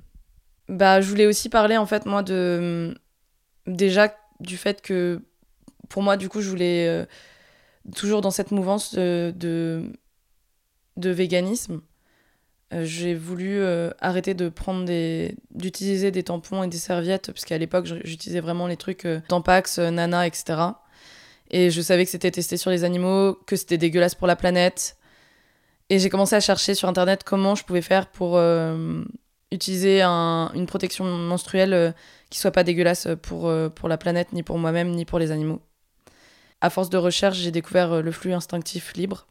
[0.69, 2.95] Bah, je voulais aussi parler en fait moi de
[3.67, 5.21] déjà du fait que
[5.89, 7.05] pour moi du coup je voulais euh,
[7.95, 11.81] toujours dans cette mouvance de, de, véganisme,
[12.73, 13.61] euh, j'ai voulu
[13.99, 18.67] arrêter de prendre des d'utiliser des tampons et des serviettes parce qu'à l'époque j'utilisais vraiment
[18.67, 20.61] les trucs Tampax, Nana, etc.
[21.51, 24.97] Et je savais que c'était testé sur les animaux, que c'était dégueulasse pour la planète.
[25.89, 29.03] Et j'ai commencé à chercher sur internet comment je pouvais faire pour euh,
[29.51, 31.91] utiliser un- une protection menstruelle euh,
[32.29, 35.31] qui soit pas dégueulasse pour, euh, pour la planète, ni pour moi-même, ni pour les
[35.31, 35.61] animaux.
[36.61, 39.27] À force de recherche, j'ai découvert euh, le flux instinctif libre.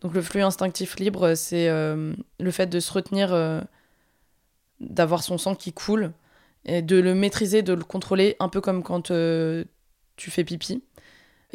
[0.00, 3.34] Donc le flux instinctif libre, c'est le fait de se retenir,
[4.78, 6.12] d'avoir son sang qui coule,
[6.66, 9.10] et de le maîtriser, de le contrôler, un peu comme quand
[10.16, 10.82] tu fais pipi,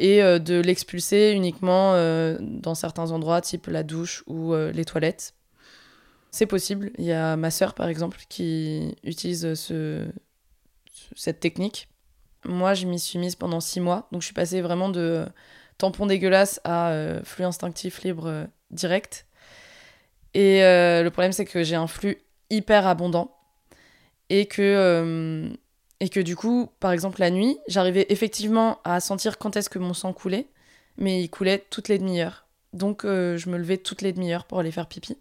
[0.00, 4.86] et euh, de l'expulser uniquement euh, dans certains endroits, type la douche ou euh, les
[4.86, 5.34] toilettes.
[6.30, 6.90] C'est possible.
[6.96, 10.06] Il y a ma sœur, par exemple, qui utilise ce,
[11.14, 11.88] cette technique.
[12.46, 14.08] Moi, je m'y suis mise pendant six mois.
[14.10, 15.26] Donc, je suis passée vraiment de
[15.76, 19.26] tampon dégueulasse à flux instinctif libre direct.
[20.34, 23.36] Et le problème, c'est que j'ai un flux hyper abondant.
[24.28, 25.52] Et que,
[26.00, 29.78] et que du coup, par exemple, la nuit, j'arrivais effectivement à sentir quand est-ce que
[29.78, 30.46] mon sang coulait.
[30.96, 32.46] Mais il coulait toutes les demi-heures.
[32.72, 35.16] Donc, euh, je me levais toutes les demi-heures pour aller faire pipi.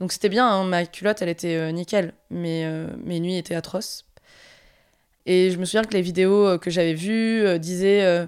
[0.00, 2.14] Donc, c'était bien, hein, ma culotte, elle était euh, nickel.
[2.30, 4.06] Mais euh, mes nuits étaient atroces.
[5.26, 8.26] Et je me souviens que les vidéos que j'avais vues disaient.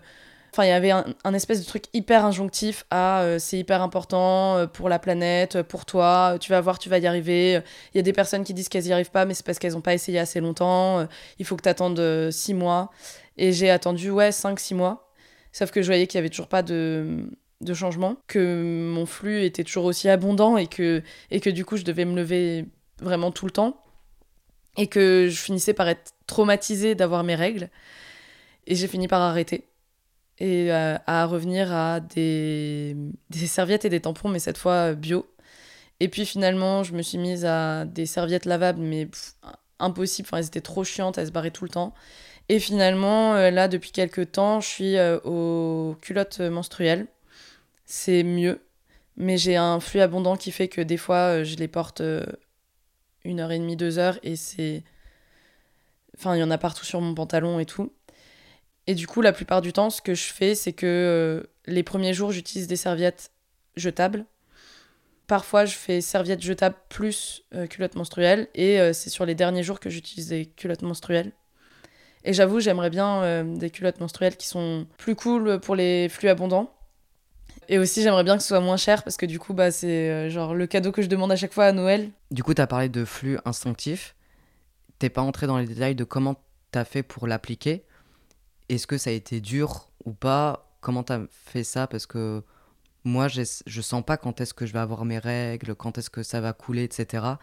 [0.53, 4.57] Enfin, il y avait un, espèce de truc hyper injonctif à euh, c'est hyper important
[4.57, 7.61] euh, pour la planète, euh, pour toi, tu vas voir, tu vas y arriver.
[7.95, 9.75] Il y a des personnes qui disent qu'elles y arrivent pas, mais c'est parce qu'elles
[9.75, 11.07] n'ont pas essayé assez longtemps.
[11.39, 12.91] Il faut que tu attendes 6 mois.
[13.37, 15.13] Et j'ai attendu, ouais, 5-6 mois.
[15.53, 19.45] Sauf que je voyais qu'il y avait toujours pas de, de changement, que mon flux
[19.45, 22.67] était toujours aussi abondant et que, et que du coup, je devais me lever
[23.01, 23.85] vraiment tout le temps.
[24.77, 27.71] Et que je finissais par être traumatisée d'avoir mes règles.
[28.67, 29.70] Et j'ai fini par arrêter
[30.41, 32.97] et euh, à revenir à des,
[33.47, 35.27] serviettes et des tampons, mais cette fois euh, bio.
[36.01, 39.09] Et puis finalement, je me suis mise à des serviettes lavables, mais
[39.79, 41.95] impossible, enfin, elles étaient trop chiantes, elles se barraient tout le temps.
[42.49, 47.07] Et finalement, euh, là, depuis quelques temps, je suis aux culottes menstruelles.
[47.85, 48.61] C'est mieux,
[49.17, 52.03] mais j'ai un flux abondant qui fait que des fois, je les porte
[53.25, 54.85] une heure et demie, deux heures, et c'est...
[56.17, 57.93] Enfin, il y en a partout sur mon pantalon et tout.
[58.87, 61.83] Et du coup, la plupart du temps, ce que je fais, c'est que euh, les
[61.83, 63.31] premiers jours, j'utilise des serviettes
[63.77, 64.25] jetables.
[65.27, 68.49] Parfois, je fais serviettes jetables plus euh, culottes menstruelles.
[68.55, 71.33] Et euh, c'est sur les derniers jours que j'utilise des culottes menstruelles.
[72.25, 76.71] Et j'avoue, j'aimerais bien des culottes menstruelles qui sont plus cool pour les flux abondants.
[77.71, 80.29] Et aussi, j'aimerais bien que ce soit moins cher parce que du coup, bah, c'est
[80.29, 82.11] genre le cadeau que je demande à chaque fois à Noël.
[82.31, 84.15] Du coup, tu as parlé de flux instinctif.
[84.99, 86.35] T'es pas entré dans les détails de comment
[86.73, 87.87] t'as fait pour l'appliquer.
[88.71, 90.71] Est-ce que ça a été dur ou pas?
[90.81, 91.87] Comment t'as fait ça?
[91.89, 92.43] Parce que
[93.05, 96.11] moi, j'ai- je sens pas quand est-ce que je vais avoir mes règles, quand est-ce
[96.11, 97.41] que ça va couler, etc.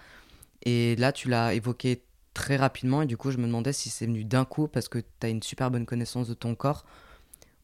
[0.64, 4.06] Et là, tu l'as évoqué très rapidement et du coup, je me demandais si c'est
[4.08, 6.86] venu d'un coup parce que t'as une super bonne connaissance de ton corps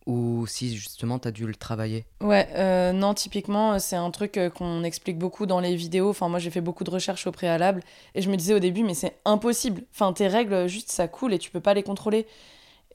[0.06, 2.06] ou si justement t'as dû le travailler.
[2.22, 6.10] Ouais, euh, non, typiquement, c'est un truc euh, qu'on explique beaucoup dans les vidéos.
[6.10, 7.84] Enfin, moi, j'ai fait beaucoup de recherches au préalable
[8.16, 9.84] et je me disais au début, mais c'est impossible.
[9.94, 12.26] Enfin, tes règles, juste ça coule et tu peux pas les contrôler.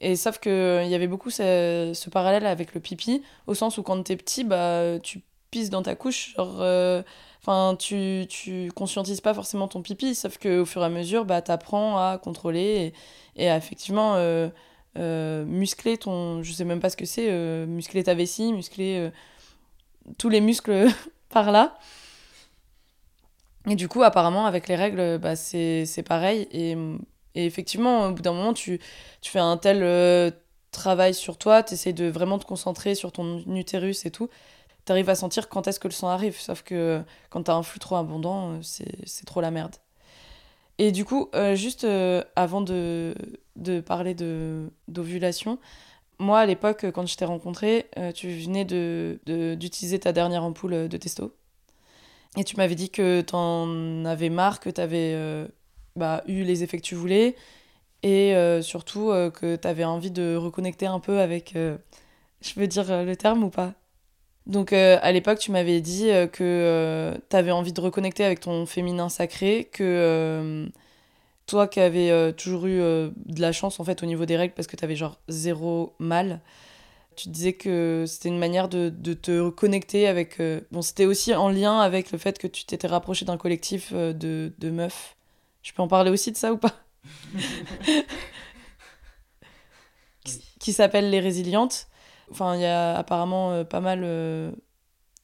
[0.01, 3.83] Et sauf que euh, y avait beaucoup ce, parallèle avec le pipi, au sens où
[3.83, 7.01] quand t'es petit, bah, tu pisses dans ta couche, genre, euh,
[7.77, 11.41] tu, tu conscientises pas forcément ton pipi, sauf que au fur et à mesure, bah,
[11.41, 12.93] t'apprends à contrôler
[13.35, 14.49] et, à effectivement euh,
[15.45, 17.31] muscler ton, je sais même pas ce que c'est,
[17.65, 19.09] muscler ta vessie, muscler
[20.17, 20.87] tous les muscles
[21.29, 21.77] par là.
[23.69, 26.47] Et du coup, apparemment, avec les règles, bah, c'est c'est pareil.
[26.51, 26.75] Et,
[27.35, 28.79] et effectivement, au bout d'un moment, tu,
[29.21, 30.31] tu fais un tel euh,
[30.71, 34.29] travail sur toi, tu essaies de vraiment te concentrer sur ton utérus et tout.
[34.85, 36.39] Tu arrives à sentir quand est-ce que le sang arrive.
[36.39, 39.75] Sauf que quand tu as un flux trop abondant, euh, c'est trop la merde.
[40.77, 41.85] Et du coup, euh, juste
[42.35, 43.13] avant de,
[43.57, 44.15] de parler
[44.87, 45.59] d'ovulation,
[46.19, 50.87] moi, à l'époque, quand je t'ai rencontré, tu venais de, de- d'utiliser ta dernière ampoule
[50.89, 51.33] de testo.
[52.37, 55.47] Et tu m'avais dit que t'en avais marre, que t'avais euh,
[55.95, 57.35] bah, eu les effets que tu voulais,
[58.03, 61.55] et euh, surtout euh, que t'avais envie de reconnecter un peu avec...
[61.55, 61.77] euh,
[62.41, 63.73] je veux dire le terme ou pas
[64.45, 69.09] Donc à l'époque, tu m'avais dit que euh, t'avais envie de reconnecter avec ton féminin
[69.09, 70.69] sacré, que
[71.47, 74.67] toi qui avais toujours eu de la chance en fait au niveau des règles parce
[74.67, 76.39] que t'avais genre zéro mal,
[77.17, 80.41] tu disais que c'était une manière de, de te connecter avec...
[80.71, 84.53] Bon, c'était aussi en lien avec le fait que tu t'étais rapproché d'un collectif de,
[84.57, 85.17] de meufs.
[85.61, 86.73] Je peux en parler aussi de ça ou pas?
[90.23, 91.87] Qui- Qui s'appelle Les Résilientes.
[92.31, 94.51] Enfin, il y a apparemment euh, pas mal euh,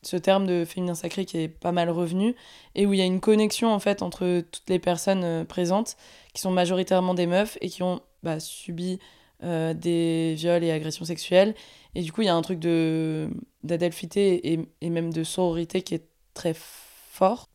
[0.03, 2.35] ce terme de féminin sacré qui est pas mal revenu
[2.75, 5.97] et où il y a une connexion en fait entre toutes les personnes euh, présentes
[6.33, 8.99] qui sont majoritairement des meufs et qui ont bah, subi
[9.43, 11.55] des viols et agressions sexuelles.
[11.93, 13.29] Et du coup, il y a un truc de
[13.63, 17.47] d'adelphité et, et même de sororité qui est très fort.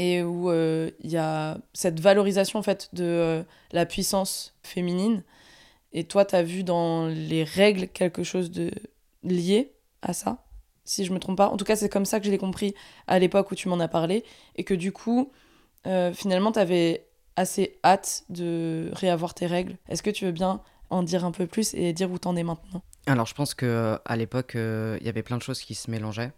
[0.00, 5.22] Et où euh, il y a cette valorisation en fait de euh, la puissance féminine.
[5.92, 8.70] Et toi, tu as vu dans les règles quelque chose de
[9.22, 10.42] lié à ça,
[10.86, 11.48] si je me trompe pas?
[11.48, 12.74] En tout cas, c'est comme ça que je l'ai compris
[13.08, 14.24] à l'époque où tu m'en as parlé.
[14.56, 15.32] Et que du coup,
[15.86, 19.76] euh, finalement, tu avais assez hâte de réavoir tes règles.
[19.90, 22.42] Est-ce que tu veux bien en dire un peu plus et dire où t'en es
[22.42, 22.80] maintenant?
[23.06, 26.32] Alors, je pense que à l'époque, il y avait plein de choses qui se mélangeaient.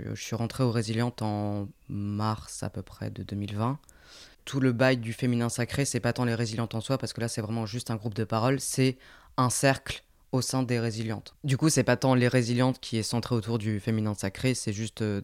[0.00, 3.78] Je, suis rentré au Résiliente en mars à peu près de 2020.
[4.44, 7.20] Tout le bail du féminin sacré, c'est pas tant les résilientes en soi, parce que
[7.20, 8.96] là, c'est vraiment juste un groupe de paroles, c'est
[9.36, 11.34] un cercle au sein des résilientes.
[11.44, 14.72] Du coup, c'est pas tant les résilientes qui est centré autour du féminin sacré, c'est
[14.72, 15.22] juste euh,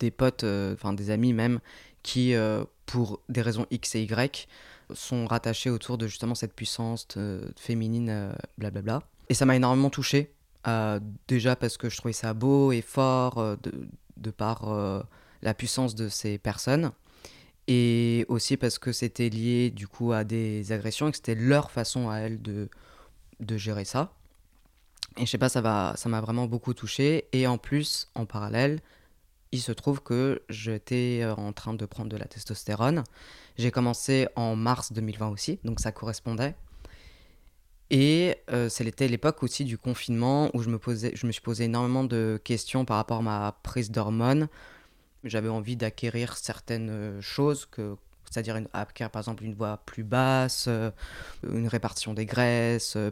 [0.00, 1.60] des potes, euh, enfin des amis même,
[2.02, 4.48] qui, euh, pour des raisons X et Y,
[4.92, 7.06] sont rattachés autour de justement cette puissance
[7.56, 9.02] féminine, blablabla.
[9.28, 10.32] Et ça m'a énormément touché,
[11.28, 13.56] déjà parce que je trouvais ça beau et fort
[14.20, 15.02] de par euh,
[15.42, 16.92] la puissance de ces personnes,
[17.66, 21.70] et aussi parce que c'était lié du coup à des agressions et que c'était leur
[21.70, 22.68] façon à elles de,
[23.40, 24.12] de gérer ça.
[25.16, 27.28] Et je sais pas, ça va, ça m'a vraiment beaucoup touché.
[27.32, 28.80] Et en plus, en parallèle,
[29.52, 33.04] il se trouve que j'étais euh, en train de prendre de la testostérone.
[33.58, 36.54] J'ai commencé en mars 2020 aussi, donc ça correspondait.
[37.90, 41.64] Et euh, c'était l'époque aussi du confinement où je me, posais, je me suis posé
[41.64, 44.48] énormément de questions par rapport à ma prise d'hormones.
[45.24, 47.68] J'avais envie d'acquérir certaines euh, choses,
[48.30, 50.90] c'est-à-dire acquérir par exemple une voix plus basse, euh,
[51.42, 52.94] une répartition des graisses.
[52.96, 53.10] euh,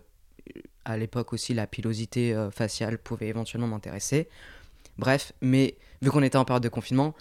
[0.85, 4.29] à l'époque aussi, la pilosité euh, faciale pouvait éventuellement m'intéresser.
[4.97, 7.15] Bref, mais vu qu'on était en période de confinement,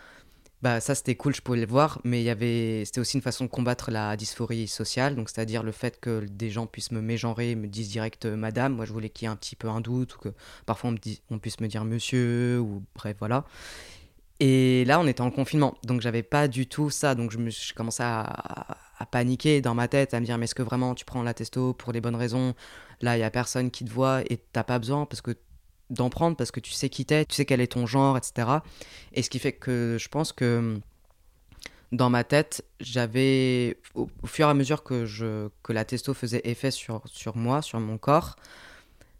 [0.63, 3.49] bah ça c'était cool, je pouvais le voir, mais il c'était aussi une façon de
[3.49, 7.67] combattre la dysphorie sociale, donc c'est-à-dire le fait que des gens puissent me mégenrer, me
[7.67, 10.15] disent direct euh, madame, moi je voulais qu'il y ait un petit peu un doute,
[10.15, 10.29] ou que
[10.65, 13.45] parfois on, me dit, on puisse me dire monsieur, ou bref voilà.
[14.39, 17.51] Et là on était en confinement, donc j'avais pas du tout ça, donc je, me,
[18.01, 21.35] à paniquer dans ma tête, à me dire mais est-ce que vraiment tu prends la
[21.35, 22.55] testo pour les bonnes raisons?
[23.01, 25.35] Là il y a personne qui te voit et t'as pas besoin parce que
[25.89, 28.50] d'en prendre parce que tu sais qui t'es, tu sais quel est ton genre, etc.
[29.13, 30.80] Et ce qui fait que je pense que
[31.91, 36.41] dans ma tête, j'avais, au, fur et à mesure que, je, que la testo faisait
[36.43, 38.36] effet sur, sur moi, sur mon corps,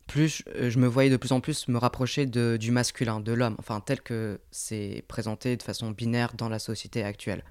[0.08, 3.32] plus je, je me voyais de plus en plus me rapprocher de, du masculin, de
[3.34, 7.44] l'homme, enfin tel que c'est présenté de façon binaire dans la société actuelle.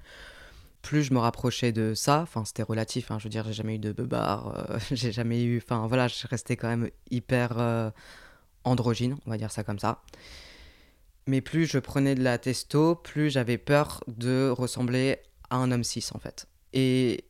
[0.83, 3.75] Plus je me rapprochais de ça, enfin c'était relatif, hein, je veux dire, j'ai jamais
[3.75, 7.89] eu de beubard, euh, j'ai jamais eu, enfin voilà, je restais quand même hyper euh,
[8.67, 10.01] androgyne, on va dire ça comme ça.
[11.27, 15.17] Mais plus je prenais de la testo, plus j'avais peur de ressembler
[15.49, 16.47] à un homme cis en fait.
[16.73, 17.25] Et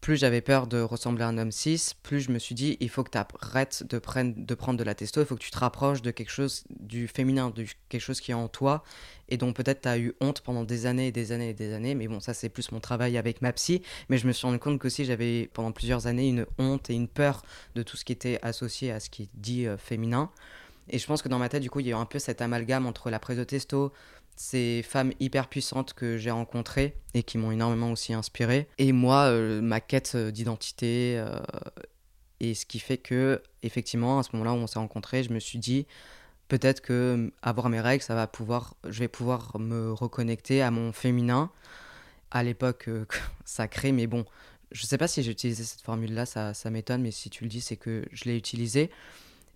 [0.00, 2.88] plus j'avais peur de ressembler à un homme cis, plus je me suis dit il
[2.88, 5.58] faut que tu arrêtes de, de prendre de la testo, il faut que tu te
[5.58, 8.82] rapproches de quelque chose du féminin, de quelque chose qui est en toi
[9.28, 11.72] et dont peut-être tu as eu honte pendant des années et des années et des
[11.72, 11.94] années.
[11.94, 13.82] Mais bon, ça c'est plus mon travail avec ma psy.
[14.08, 17.08] Mais je me suis rendu compte qu'aussi j'avais pendant plusieurs années une honte et une
[17.08, 17.42] peur
[17.74, 20.30] de tout ce qui était associé à ce qui est dit euh, féminin.
[20.90, 22.18] Et je pense que dans ma tête, du coup, il y a eu un peu
[22.18, 23.92] cet amalgame entre la prise de testo,
[24.36, 29.24] ces femmes hyper puissantes que j'ai rencontrées et qui m'ont énormément aussi inspiré, et moi,
[29.26, 31.16] euh, ma quête euh, d'identité.
[31.18, 31.38] euh,
[32.40, 35.38] et ce qui fait que, effectivement, à ce moment-là où on s'est rencontrés, je me
[35.38, 35.86] suis dit,
[36.48, 40.92] peut-être que avoir mes règles, ça va pouvoir, je vais pouvoir me reconnecter à mon
[40.92, 41.50] féminin.
[42.30, 43.04] À l'époque, euh,
[43.44, 44.24] sacré, mais bon,
[44.72, 47.50] je sais pas si j'ai utilisé cette formule-là, ça, ça m'étonne, mais si tu le
[47.50, 48.90] dis, c'est que je l'ai utilisée.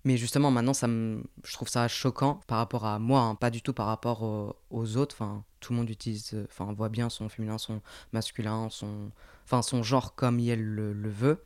[0.04, 3.62] Mais justement, maintenant, ça je trouve ça choquant par rapport à moi, hein, pas du
[3.62, 5.16] tout par rapport au- aux autres.
[5.18, 7.80] Enfin, tout le monde utilise, euh, enfin, voit bien son féminin, son
[8.12, 9.10] masculin, son,
[9.44, 11.42] enfin, son genre comme il le, le veut.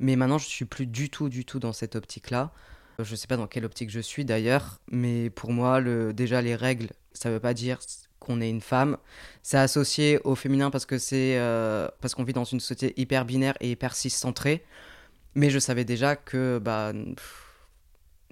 [0.00, 2.52] Mais maintenant, je suis plus du tout, du tout dans cette optique-là.
[3.00, 6.12] Euh, Je sais pas dans quelle optique je suis d'ailleurs, mais pour moi, le...
[6.12, 7.78] déjà, les règles, ça veut pas dire
[8.20, 8.96] qu'on est une femme.
[9.42, 13.24] C'est associé au féminin parce que c'est euh, parce qu'on vit dans une société hyper
[13.24, 14.64] binaire et hyper cis-centrée.
[15.34, 16.92] Mais je savais déjà que bah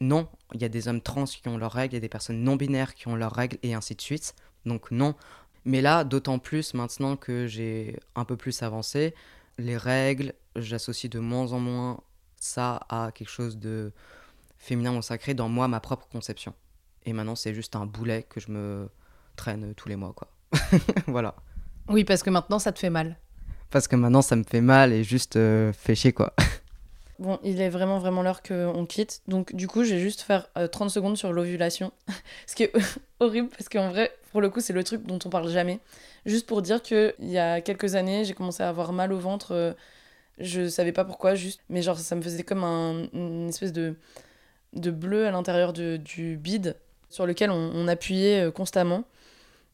[0.02, 2.08] non, il y a des hommes trans qui ont leurs règles, il y a des
[2.08, 4.34] personnes non binaires qui ont leurs règles et ainsi de suite.
[4.66, 5.14] Donc non.
[5.64, 9.14] Mais là, d'autant plus maintenant que j'ai un peu plus avancé,
[9.58, 12.00] les règles, j'associe de moins en moins
[12.36, 13.92] ça à quelque chose de
[14.58, 16.52] féminin ou sacré dans moi, ma propre conception.
[17.04, 18.88] Et maintenant, c'est juste un boulet que je me
[19.36, 20.28] traîne tous les mois, quoi.
[21.06, 21.36] voilà.
[21.88, 23.18] Oui, parce que maintenant, ça te fait mal.
[23.70, 26.34] Parce que maintenant, ça me fait mal et juste euh, fait chier, quoi.
[27.22, 29.22] Bon, il est vraiment, vraiment l'heure qu'on quitte.
[29.28, 31.92] Donc, du coup, je vais juste faire euh, 30 secondes sur l'ovulation.
[32.46, 32.72] Ce qui est
[33.20, 35.78] horrible, parce qu'en vrai, pour le coup, c'est le truc dont on parle jamais.
[36.26, 39.18] Juste pour dire que il y a quelques années, j'ai commencé à avoir mal au
[39.18, 39.52] ventre.
[39.54, 39.72] euh,
[40.38, 41.60] je savais pas pourquoi, juste.
[41.70, 43.96] Mais genre, ça me faisait comme un- une espèce de,
[44.74, 46.76] de bleu à l'intérieur du bide,
[47.10, 49.04] sur lequel on, on appuyait euh, constamment.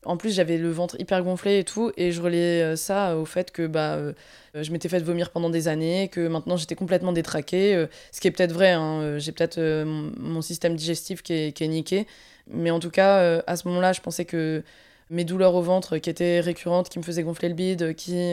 [0.05, 3.25] En plus, j'avais le ventre hyper gonflé et tout, et je relayais euh, ça au
[3.25, 4.13] fait que bah, euh,
[4.55, 8.29] je m'étais fait vomir pendant des années, que maintenant j'étais complètement détraquée, euh, ce qui
[8.29, 12.07] est peut-être vrai, hein, j'ai peut-être mon système digestif qui est, qui est niqué,
[12.49, 14.63] mais en tout cas, à ce moment-là, je pensais que
[15.11, 18.33] mes douleurs au ventre qui étaient récurrentes, qui me faisaient gonfler le bide, qui,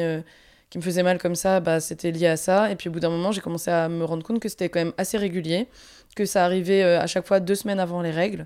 [0.70, 2.72] qui me faisaient mal comme ça, bah, c'était lié à ça.
[2.72, 4.80] Et puis au bout d'un moment, j'ai commencé à me rendre compte que c'était quand
[4.80, 5.68] même assez régulier,
[6.16, 8.46] que ça arrivait à chaque fois deux semaines avant les règles.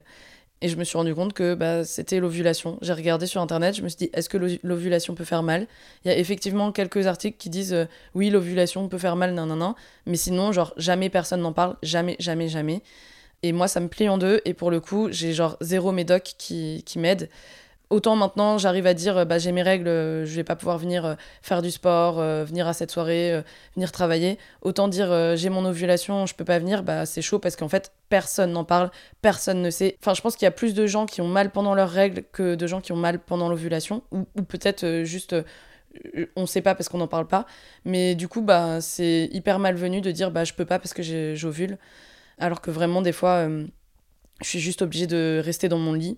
[0.62, 2.78] Et je me suis rendu compte que bah, c'était l'ovulation.
[2.82, 5.68] J'ai regardé sur internet, je me suis dit, est-ce que l'ovulation peut faire mal?
[6.04, 9.46] Il y a effectivement quelques articles qui disent, euh, oui, l'ovulation peut faire mal, non,
[9.46, 9.76] non, non.
[10.06, 12.82] Mais sinon, genre, jamais personne n'en parle, jamais, jamais, jamais.
[13.42, 14.42] Et moi, ça me plie en deux.
[14.44, 17.30] Et pour le coup, j'ai genre zéro médoc qui, qui m'aide.
[17.90, 21.06] Autant maintenant, j'arrive à dire, bah, j'ai mes règles, euh, je vais pas pouvoir venir
[21.06, 23.44] euh, faire du sport, euh, venir à cette soirée,
[23.76, 24.38] venir travailler.
[24.62, 27.92] Autant dire, j'ai mon ovulation, je peux pas venir, bah, c'est chaud parce qu'en fait,
[28.10, 28.92] personne n'en parle,
[29.24, 29.98] personne ne sait.
[30.02, 32.24] Enfin, je pense qu'il y a plus de gens qui ont mal pendant leurs règles
[32.32, 35.36] que de gens qui ont mal pendant l'ovulation, ou, peut-être juste
[36.36, 37.48] on sait pas parce qu'on n'en parle pas.
[37.86, 41.02] Mais du coup, bah, c'est hyper malvenu de dire bah, je peux pas parce que
[41.36, 41.80] j'ovule.
[42.38, 43.48] Alors que vraiment, des fois,
[44.42, 46.18] je suis juste obligée de rester dans mon lit.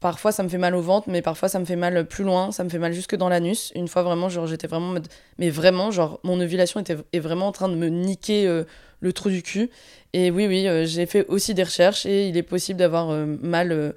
[0.00, 2.52] Parfois, ça me fait mal au ventre, mais parfois, ça me fait mal plus loin.
[2.52, 3.72] Ça me fait mal jusque dans l'anus.
[3.74, 4.94] Une fois, vraiment, genre, j'étais vraiment.
[5.38, 8.64] Mais vraiment, genre, mon ovulation était est vraiment en train de me niquer euh,
[9.00, 9.70] le trou du cul.
[10.12, 13.24] Et oui, oui, euh, j'ai fait aussi des recherches et il est possible d'avoir euh,
[13.40, 13.94] mal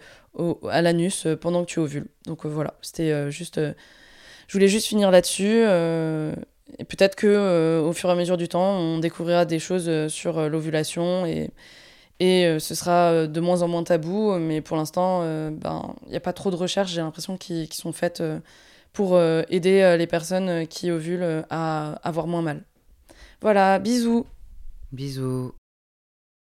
[0.70, 2.08] à l'anus pendant que tu ovules.
[2.26, 3.60] Donc voilà, c'était juste.
[3.60, 5.64] je voulais juste finir là-dessus.
[5.64, 10.50] et peut-être que au fur et à mesure du temps, on découvrira des choses sur
[10.50, 11.50] l'ovulation et
[12.20, 15.96] et euh, ce sera euh, de moins en moins tabou, mais pour l'instant, euh, ben,
[16.06, 18.22] il n'y a pas trop de recherches, j'ai l'impression, qui, qui, sont faites
[18.92, 22.64] pour aider les personnes qui ovulent à avoir moins mal.
[23.42, 24.26] Voilà, bisous.
[24.92, 25.54] Bisous.